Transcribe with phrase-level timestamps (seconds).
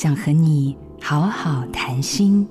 [0.00, 2.46] 想和你好好谈心。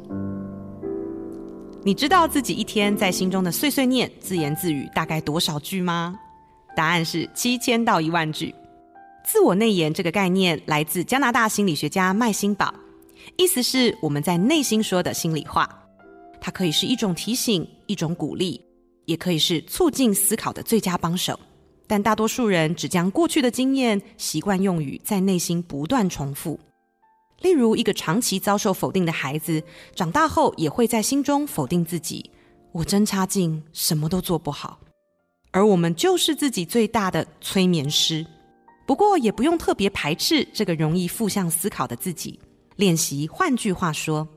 [1.82, 6.14] 你知道自己一天在心中的碎碎念、自言自语大概多少句吗？
[6.76, 8.54] 答案是七千到一万句。
[9.24, 12.74] 自我内言这个概念来自加拿大心理学家麦辛堡，
[13.38, 15.70] 意思是我们在内心说的心里话。
[16.42, 18.62] 它可以是一种提醒、一种鼓励，
[19.06, 21.40] 也可以是促进思考的最佳帮手。
[21.88, 26.60] 但大多数人只将过去的经验、习惯用语在内心不断重复。
[27.42, 29.62] 例如，一个长期遭受否定的孩子，
[29.94, 32.32] 长大后也会在心中否定自己
[32.74, 34.80] ：“我真差劲，什么都做不好。”
[35.52, 38.26] 而我们就是自己最大的催眠师。
[38.88, 42.40] 不过，也不用特别排斥这个容易负向思考的自己，
[42.76, 44.28] 练习换句话说。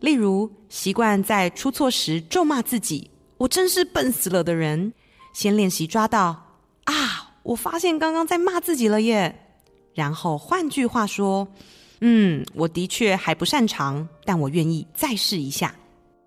[0.00, 4.92] 例如，习惯在出错时咒骂自己：“我真是笨死了的人。”
[5.32, 9.46] 先练习抓到：“啊，我发现刚刚在骂自己了耶。”
[9.94, 11.48] 然后换句话说。
[12.00, 15.74] 嗯，我的确还不擅长，但我愿意再试一下，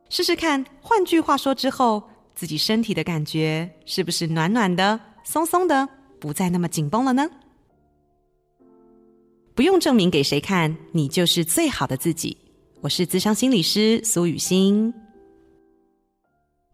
[0.09, 0.63] 试试看。
[0.81, 2.03] 换句话说之后，
[2.35, 5.89] 自己身体的感觉是不是暖暖的、松松的，
[6.19, 7.27] 不再那么紧绷了呢？
[9.55, 12.37] 不用证明给谁看，你就是最好的自己。
[12.81, 14.93] 我是咨商心理师苏雨欣，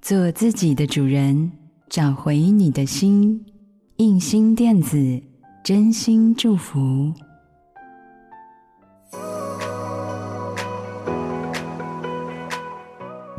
[0.02, 1.52] 做自己的主人，
[1.88, 3.46] 找回你的心。
[3.98, 5.22] 印心电子，
[5.64, 7.14] 真心祝福。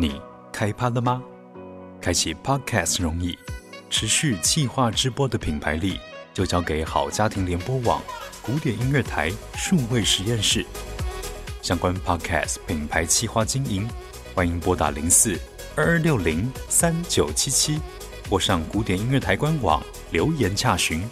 [0.00, 0.18] 你
[0.50, 1.22] 开趴了吗？
[2.00, 3.38] 开启 Podcast 容易，
[3.90, 6.00] 持续企划直播的品牌力
[6.32, 8.00] 就交给好家庭联播网、
[8.40, 10.64] 古典音乐台、数位实验室。
[11.60, 13.86] 相关 Podcast 品牌企划经营，
[14.34, 15.38] 欢迎拨打零四
[15.76, 17.78] 二二六零三九七七，
[18.30, 21.06] 或上古典音乐台官网留言洽询。